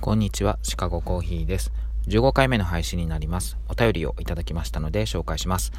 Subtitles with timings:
[0.00, 1.72] こんにちは、シカゴコーヒーです。
[2.06, 3.58] 15回目の配信になります。
[3.68, 5.72] お便りをいただきましたので紹介します。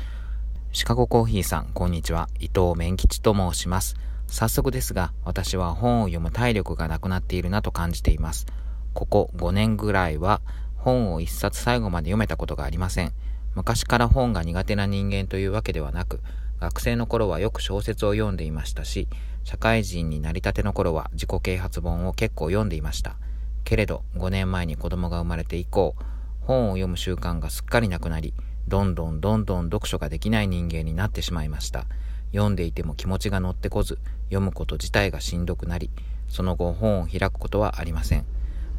[0.74, 2.28] シカゴコーヒーさん、こんにちは。
[2.38, 3.96] 伊藤麺吉と申します。
[4.28, 8.46] 早速ですが、私は本を読む体力がなくなっているなと感じています。
[8.94, 10.42] ここ5年ぐらいは
[10.76, 13.14] 本を一冊最後まで読めたことがありません。
[13.56, 16.20] 昔から本が苦手な人間というわけではなく、
[16.60, 19.08] 学生の頃はよく小説を読んでいましたし、
[19.46, 23.16] 社会人になりたての頃は自己啓発本を結構読んでいました。
[23.64, 25.96] けれど5年前に子供が生まれて以降
[26.42, 28.34] 本を読む習慣がすっかりなくなり
[28.68, 31.86] どんどんどんどん読書ができない人間になってしまいました。
[32.32, 35.90] 読んでいても気持ちが乗ってこず読むこと自体がしんどくなり
[36.28, 38.26] その後本を開くことはありません。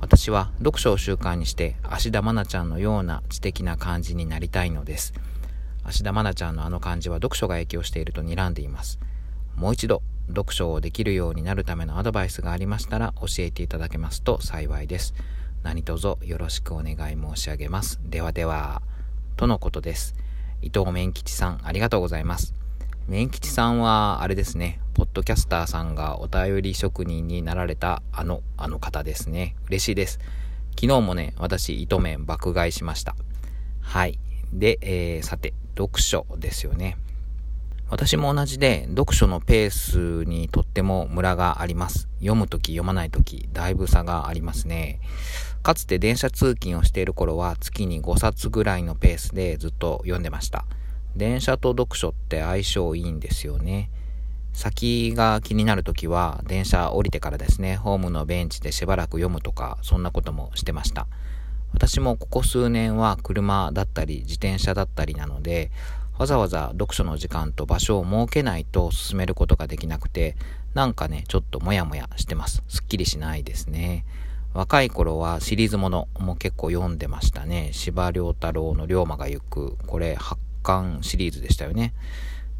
[0.01, 5.13] 私は読書を習慣にして芦田愛菜ちゃんのような知的な感じになりたいのです。
[5.85, 8.99] 芦田愛菜ちゃんのあの感じは読書が影響していると睨んでいます。
[9.57, 15.15] もう一度読書をできるようになるためのアドバイスがありましたら教えていただけますと幸いです。
[15.63, 18.01] 何卒よろしくお願い申し上げます。
[18.03, 18.83] ではでは、
[19.37, 20.15] とのことです。
[20.63, 22.55] 伊藤麺吉さん、ありがとうございます。
[23.09, 29.57] 麺吉さんは、あれですね、ポッドキャスターさんがお便り職人になられたあの、あの方ですね。
[29.67, 30.19] 嬉しいです。
[30.81, 33.17] 昨日もね、私、糸麺爆買いしました。
[33.81, 34.19] はい。
[34.53, 36.97] で、えー、さて、読書ですよね。
[37.91, 42.09] 私も同じで読書のペースにとってもムラがあります。
[42.21, 45.01] 読むとき読まないときだいぶ差がありますね。
[45.65, 50.67] かつて電車通勤をしている頃は月に5冊ぐらいのペースでずっと読んでました。
[51.17, 53.91] 電車と読書って相性いいんですよね。
[54.53, 61.09] 先が気になるときは電車降りてからですね、ホームのベンチでしばらく読むとか、そんなこともしてました。
[61.73, 65.73] 私もここ数年は車だったり自転車だったりなので、
[66.21, 70.37] わざわざ読書の時間と場所を設けないと進めることができなくて、
[70.75, 72.63] なんかね、ちょっとモヤモヤしてます。
[72.69, 74.05] すっきりしないですね。
[74.53, 77.71] 若い頃はシリーズものも結構読んでましたね。
[77.73, 79.79] 司馬遼太郎の龍馬が行く。
[79.87, 81.95] これ8巻シリーズでしたよね。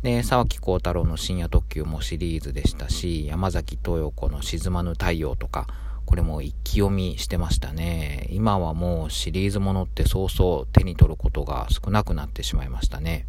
[0.01, 5.67] で、沢木幸太郎の深夜特急もシリーズでしたし、山崎豊子の沈まぬ太陽とか、
[6.07, 8.27] これも一気読みしてましたね。
[8.31, 13.27] 今はもうシリーズものってそうそう手に取ることが少なくなってしまいましたね。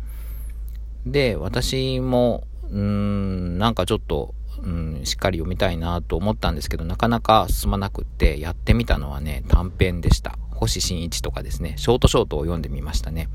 [1.05, 10.37] で、私も、うーん、なんかちょっと、うん、しっかり読みたいなと思ったんですけど、なかなか進まなくって、やってみたのはね、短編でした。
[10.51, 13.29] 星新一とかですね、ショートショートを読んでみましたね。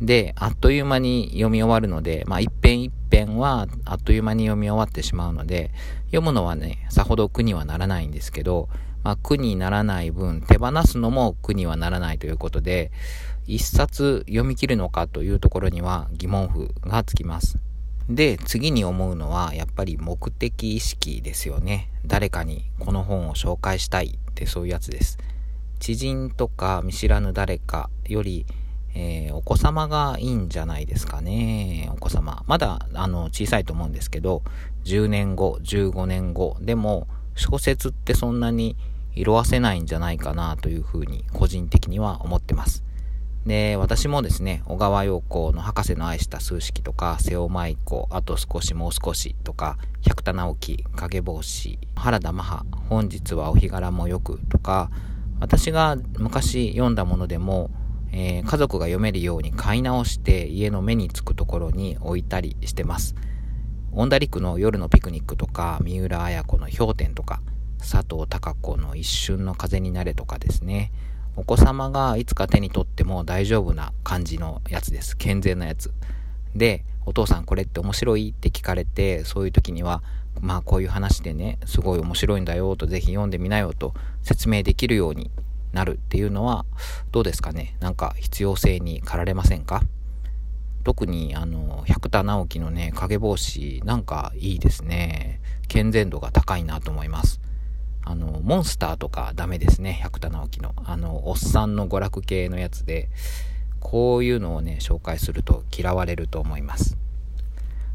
[0.00, 5.70] で、あっという間に読み終わるので、まあ一編一編はあっという間に読み終わってしまうので、
[6.06, 8.68] 読むのはね、さほど苦にはならないんですけど、
[9.02, 12.92] まあ苦にならない分、手放すのも苦にはならないということで、
[13.46, 17.58] 一冊読み切るのかというところには疑問符がつきます。
[18.08, 21.90] で、次に思うのは、やっぱり目的意識ですよね。
[22.06, 25.18] 誰かにこの本を紹介したいってそういうやつです。
[25.80, 28.46] 知人とか見知らぬ誰かより、
[28.94, 31.90] えー、お子様がいいんじゃないですかね。
[31.92, 32.44] お子様。
[32.46, 34.42] まだ、あの、小さいと思うんですけど、
[34.84, 38.76] 10年後、15年後、でも、小説ってそんなに
[39.14, 42.85] 色あせないんじゃないかなというふうに、個人的には思ってます。
[43.46, 54.90] で、私もですね、小川陽子の博士の愛した数式とか、瀬尾舞子、あと少しもう少しとか、百田直樹、影帽子、原田マハ、本日はお日柄もよくとか、
[55.38, 57.70] 私が昔読んだものでも、
[58.10, 63.14] えー、家族が読めるように買い直して家の目につくところに置いたりしてます。
[63.92, 67.42] 恩田陸の夜のピクニックとか、三浦綾子の氷点とか、
[67.78, 70.90] 佐藤孝子の一瞬の風になれとかですね。
[71.36, 75.16] お子様がいつか手に取っても大丈夫な感じのやつです。
[75.16, 75.92] 健全なやつ。
[76.54, 80.02] で、お父さんこれって面白いって聞かれて、そういう時には、
[80.40, 85.30] まあこういう話でね、すごい面白いんだよと、ぜひ読んでみなよと説明できるように
[85.72, 86.64] なるっていうのは、
[87.12, 87.76] どうですかね？
[87.80, 89.82] なんか必要性に駆られませんか？
[90.84, 95.40] 特にあの、百田直樹のね、影帽子、なんかいいですね。
[95.68, 97.40] 健全度が高いなと思います。
[98.08, 100.74] あの、モンスターとかダメですね、百田直樹の。
[100.84, 103.08] あの、おっさんの娯楽系のやつで、
[103.80, 106.96] こういうのをね、紹介すると嫌われると思います。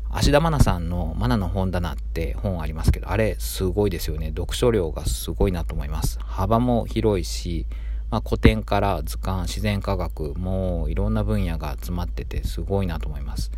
[0.10, 4.34] 芦田愛菜さんのマナの本棚って本ありますけど、あれすごいですよね。
[4.36, 6.20] 読書量がすごいなと思います。
[6.20, 7.66] 幅も広いし、
[8.10, 13.50] まあ、古典から図鑑、自然科学、もういろんな分野が詰まっててすごいなと思います。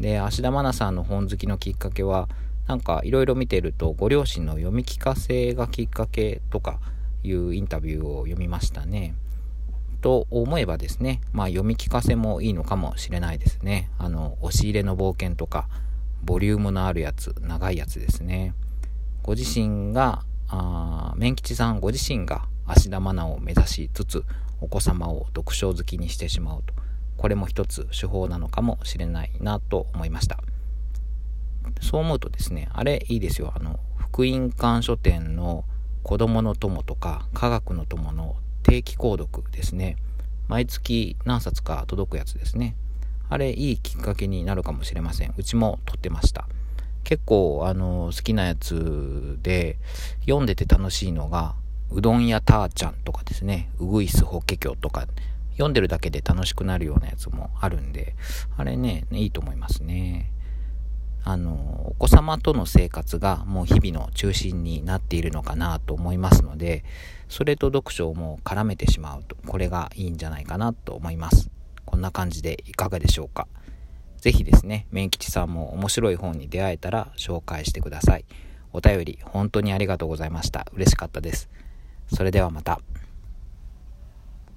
[0.00, 2.30] で、芦田愛菜さんの本好きのきっかけは、
[2.66, 6.80] なんかいろいろ見てるとご両親の読み聞かせがきっかけとか
[7.22, 9.14] いうインタビューを読みましたね。
[10.00, 13.90] と思えばですね、まあ読み聞かせもいいのかもしれないですね。
[13.98, 15.66] あの、押し入れの冒険とか、
[16.22, 18.54] ボリュームのあるやつ、長いやつですね。
[19.22, 24.24] ご自身が、あ面吉さんご自身が芦田愛菜を目指しつつ
[24.60, 26.74] お子様を読書好きにしてしまうと
[27.16, 30.38] これも一つ手法なのかもしれないなと思いました
[31.80, 33.52] そう思うとですねあれいいですよ。
[33.54, 35.64] あの福音館書店の
[36.02, 39.96] 子供の友とか科学の友の定期購読ですね。
[40.48, 42.76] 毎月何冊か届くやつですね。
[43.28, 45.34] あれいいきっかけになるかもしれません。
[45.36, 46.46] うちも撮ってました。
[47.02, 49.78] 結構あの好きなやつで
[50.20, 51.54] 読んでて楽しいのが
[51.90, 53.70] うどん屋たーちゃんとかですね。
[53.78, 55.06] うぐいす法華経とか。
[55.54, 58.16] 読んでるだけで楽しくなるようなやつもあるんで
[58.56, 60.32] あれねいいと思いますね。
[61.24, 66.84] あのお子様との生活がもう日々の中心になっているのかなと思いますので
[67.28, 71.50] それと読書をもう絡めてしまうとこれがいいんじゃないかなと思います
[71.86, 73.48] こんな感じでいかがでしょうか
[74.24, 78.24] ぜひですね、麺吉さんも面白い本に出会えたら紹介してください。
[78.72, 80.66] お便り本当にありがとうございました。
[80.72, 81.50] 嬉しかったです。
[82.10, 82.80] それではまた。